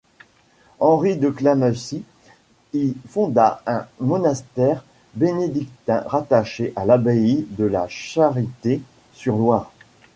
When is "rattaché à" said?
6.07-6.85